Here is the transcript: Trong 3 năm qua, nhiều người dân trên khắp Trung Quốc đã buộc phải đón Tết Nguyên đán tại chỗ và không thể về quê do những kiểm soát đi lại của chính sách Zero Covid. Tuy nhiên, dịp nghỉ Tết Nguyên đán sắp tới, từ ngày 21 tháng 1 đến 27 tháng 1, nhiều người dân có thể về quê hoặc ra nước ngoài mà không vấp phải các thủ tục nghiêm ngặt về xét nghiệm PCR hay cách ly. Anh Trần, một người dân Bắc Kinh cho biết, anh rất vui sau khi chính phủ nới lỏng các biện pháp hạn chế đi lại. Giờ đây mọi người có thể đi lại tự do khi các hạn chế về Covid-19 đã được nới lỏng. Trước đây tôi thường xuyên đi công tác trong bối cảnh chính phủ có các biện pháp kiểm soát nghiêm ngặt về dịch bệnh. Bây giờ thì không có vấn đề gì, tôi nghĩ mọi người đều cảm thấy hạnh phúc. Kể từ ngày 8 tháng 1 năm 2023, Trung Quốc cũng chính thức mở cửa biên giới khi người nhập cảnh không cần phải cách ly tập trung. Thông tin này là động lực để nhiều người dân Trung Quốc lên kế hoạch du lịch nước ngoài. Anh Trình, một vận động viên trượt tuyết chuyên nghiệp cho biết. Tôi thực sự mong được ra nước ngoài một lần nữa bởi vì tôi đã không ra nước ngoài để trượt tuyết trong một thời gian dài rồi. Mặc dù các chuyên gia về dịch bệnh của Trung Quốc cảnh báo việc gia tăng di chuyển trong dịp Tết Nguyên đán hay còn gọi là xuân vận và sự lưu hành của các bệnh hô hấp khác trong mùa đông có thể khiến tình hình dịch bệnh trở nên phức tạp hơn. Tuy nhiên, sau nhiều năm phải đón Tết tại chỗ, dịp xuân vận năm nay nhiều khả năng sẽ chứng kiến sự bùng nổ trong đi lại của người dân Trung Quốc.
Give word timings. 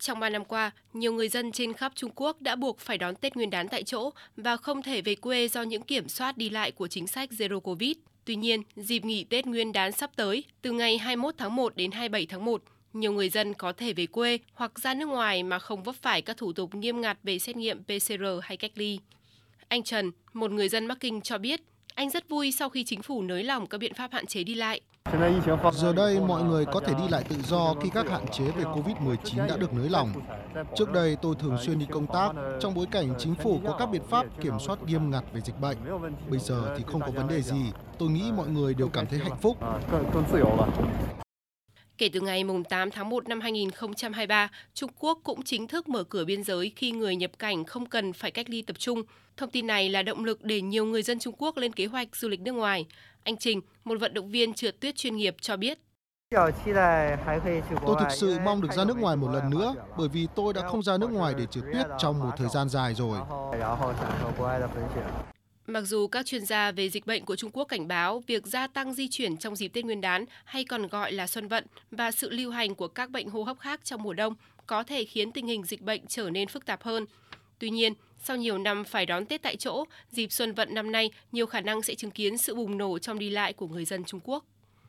Trong 0.00 0.20
3 0.20 0.30
năm 0.30 0.44
qua, 0.44 0.70
nhiều 0.92 1.12
người 1.12 1.28
dân 1.28 1.52
trên 1.52 1.72
khắp 1.72 1.92
Trung 1.94 2.10
Quốc 2.14 2.40
đã 2.42 2.56
buộc 2.56 2.78
phải 2.78 2.98
đón 2.98 3.14
Tết 3.14 3.36
Nguyên 3.36 3.50
đán 3.50 3.68
tại 3.68 3.82
chỗ 3.82 4.10
và 4.36 4.56
không 4.56 4.82
thể 4.82 5.02
về 5.02 5.14
quê 5.14 5.48
do 5.48 5.62
những 5.62 5.82
kiểm 5.82 6.08
soát 6.08 6.36
đi 6.36 6.50
lại 6.50 6.72
của 6.72 6.88
chính 6.88 7.06
sách 7.06 7.30
Zero 7.30 7.60
Covid. 7.60 7.96
Tuy 8.24 8.36
nhiên, 8.36 8.62
dịp 8.76 9.04
nghỉ 9.04 9.24
Tết 9.24 9.46
Nguyên 9.46 9.72
đán 9.72 9.92
sắp 9.92 10.10
tới, 10.16 10.44
từ 10.62 10.72
ngày 10.72 10.98
21 10.98 11.34
tháng 11.38 11.56
1 11.56 11.76
đến 11.76 11.90
27 11.90 12.26
tháng 12.26 12.44
1, 12.44 12.62
nhiều 12.92 13.12
người 13.12 13.28
dân 13.28 13.54
có 13.54 13.72
thể 13.72 13.92
về 13.92 14.06
quê 14.06 14.38
hoặc 14.54 14.78
ra 14.78 14.94
nước 14.94 15.06
ngoài 15.06 15.42
mà 15.42 15.58
không 15.58 15.82
vấp 15.82 15.94
phải 16.02 16.22
các 16.22 16.36
thủ 16.36 16.52
tục 16.52 16.74
nghiêm 16.74 17.00
ngặt 17.00 17.18
về 17.22 17.38
xét 17.38 17.56
nghiệm 17.56 17.82
PCR 17.84 18.24
hay 18.42 18.56
cách 18.56 18.72
ly. 18.74 18.98
Anh 19.68 19.82
Trần, 19.82 20.10
một 20.32 20.50
người 20.50 20.68
dân 20.68 20.88
Bắc 20.88 21.00
Kinh 21.00 21.20
cho 21.20 21.38
biết, 21.38 21.60
anh 22.00 22.10
rất 22.10 22.28
vui 22.28 22.52
sau 22.52 22.68
khi 22.68 22.84
chính 22.84 23.02
phủ 23.02 23.22
nới 23.22 23.44
lỏng 23.44 23.66
các 23.66 23.78
biện 23.78 23.94
pháp 23.94 24.12
hạn 24.12 24.26
chế 24.26 24.44
đi 24.44 24.54
lại. 24.54 24.80
Giờ 25.72 25.92
đây 25.92 26.20
mọi 26.20 26.42
người 26.42 26.64
có 26.64 26.80
thể 26.80 26.94
đi 26.94 27.08
lại 27.10 27.24
tự 27.28 27.36
do 27.44 27.74
khi 27.82 27.90
các 27.94 28.10
hạn 28.10 28.24
chế 28.32 28.44
về 28.44 28.64
Covid-19 28.64 29.46
đã 29.48 29.56
được 29.56 29.72
nới 29.72 29.88
lỏng. 29.88 30.12
Trước 30.76 30.92
đây 30.92 31.16
tôi 31.22 31.34
thường 31.38 31.56
xuyên 31.62 31.78
đi 31.78 31.86
công 31.90 32.06
tác 32.06 32.32
trong 32.60 32.74
bối 32.74 32.86
cảnh 32.90 33.14
chính 33.18 33.34
phủ 33.34 33.60
có 33.64 33.76
các 33.78 33.86
biện 33.86 34.02
pháp 34.10 34.26
kiểm 34.40 34.54
soát 34.66 34.82
nghiêm 34.82 35.10
ngặt 35.10 35.24
về 35.32 35.40
dịch 35.40 35.60
bệnh. 35.60 35.76
Bây 36.30 36.38
giờ 36.38 36.74
thì 36.78 36.84
không 36.86 37.00
có 37.00 37.10
vấn 37.10 37.28
đề 37.28 37.42
gì, 37.42 37.62
tôi 37.98 38.08
nghĩ 38.08 38.32
mọi 38.36 38.48
người 38.48 38.74
đều 38.74 38.88
cảm 38.88 39.06
thấy 39.06 39.18
hạnh 39.18 39.36
phúc. 39.40 39.58
Kể 42.00 42.08
từ 42.12 42.20
ngày 42.20 42.44
8 42.68 42.90
tháng 42.90 43.08
1 43.08 43.28
năm 43.28 43.40
2023, 43.40 44.50
Trung 44.74 44.90
Quốc 44.98 45.18
cũng 45.24 45.42
chính 45.42 45.68
thức 45.68 45.88
mở 45.88 46.04
cửa 46.04 46.24
biên 46.24 46.44
giới 46.44 46.72
khi 46.76 46.90
người 46.90 47.16
nhập 47.16 47.30
cảnh 47.38 47.64
không 47.64 47.86
cần 47.86 48.12
phải 48.12 48.30
cách 48.30 48.50
ly 48.50 48.62
tập 48.62 48.78
trung. 48.78 49.02
Thông 49.36 49.50
tin 49.50 49.66
này 49.66 49.88
là 49.88 50.02
động 50.02 50.24
lực 50.24 50.44
để 50.44 50.60
nhiều 50.60 50.84
người 50.84 51.02
dân 51.02 51.18
Trung 51.18 51.34
Quốc 51.38 51.56
lên 51.56 51.72
kế 51.72 51.86
hoạch 51.86 52.16
du 52.16 52.28
lịch 52.28 52.40
nước 52.40 52.52
ngoài. 52.52 52.86
Anh 53.22 53.36
Trình, 53.36 53.60
một 53.84 54.00
vận 54.00 54.14
động 54.14 54.30
viên 54.30 54.54
trượt 54.54 54.80
tuyết 54.80 54.96
chuyên 54.96 55.16
nghiệp 55.16 55.36
cho 55.40 55.56
biết. 55.56 55.78
Tôi 57.86 57.96
thực 58.00 58.10
sự 58.10 58.38
mong 58.44 58.62
được 58.62 58.72
ra 58.72 58.84
nước 58.84 58.98
ngoài 58.98 59.16
một 59.16 59.30
lần 59.32 59.50
nữa 59.50 59.74
bởi 59.98 60.08
vì 60.08 60.26
tôi 60.34 60.52
đã 60.52 60.68
không 60.68 60.82
ra 60.82 60.98
nước 60.98 61.10
ngoài 61.10 61.34
để 61.38 61.46
trượt 61.50 61.64
tuyết 61.72 61.86
trong 61.98 62.18
một 62.18 62.30
thời 62.36 62.48
gian 62.48 62.68
dài 62.68 62.94
rồi. 62.94 63.18
Mặc 65.70 65.82
dù 65.82 66.06
các 66.06 66.26
chuyên 66.26 66.44
gia 66.44 66.72
về 66.72 66.88
dịch 66.88 67.06
bệnh 67.06 67.24
của 67.24 67.36
Trung 67.36 67.50
Quốc 67.52 67.64
cảnh 67.64 67.88
báo 67.88 68.22
việc 68.26 68.46
gia 68.46 68.66
tăng 68.66 68.94
di 68.94 69.08
chuyển 69.08 69.36
trong 69.36 69.56
dịp 69.56 69.68
Tết 69.68 69.84
Nguyên 69.84 70.00
đán 70.00 70.24
hay 70.44 70.64
còn 70.64 70.88
gọi 70.88 71.12
là 71.12 71.26
xuân 71.26 71.48
vận 71.48 71.66
và 71.90 72.10
sự 72.10 72.30
lưu 72.30 72.50
hành 72.50 72.74
của 72.74 72.88
các 72.88 73.10
bệnh 73.10 73.28
hô 73.28 73.42
hấp 73.42 73.58
khác 73.58 73.80
trong 73.84 74.02
mùa 74.02 74.12
đông 74.12 74.34
có 74.66 74.82
thể 74.82 75.04
khiến 75.04 75.32
tình 75.32 75.46
hình 75.46 75.64
dịch 75.64 75.80
bệnh 75.80 76.06
trở 76.06 76.30
nên 76.30 76.48
phức 76.48 76.66
tạp 76.66 76.82
hơn. 76.82 77.06
Tuy 77.58 77.70
nhiên, 77.70 77.94
sau 78.22 78.36
nhiều 78.36 78.58
năm 78.58 78.84
phải 78.84 79.06
đón 79.06 79.26
Tết 79.26 79.42
tại 79.42 79.56
chỗ, 79.56 79.84
dịp 80.10 80.32
xuân 80.32 80.52
vận 80.52 80.74
năm 80.74 80.92
nay 80.92 81.10
nhiều 81.32 81.46
khả 81.46 81.60
năng 81.60 81.82
sẽ 81.82 81.94
chứng 81.94 82.10
kiến 82.10 82.38
sự 82.38 82.54
bùng 82.54 82.78
nổ 82.78 82.98
trong 82.98 83.18
đi 83.18 83.30
lại 83.30 83.52
của 83.52 83.68
người 83.68 83.84
dân 83.84 84.04
Trung 84.04 84.20
Quốc. 84.24 84.44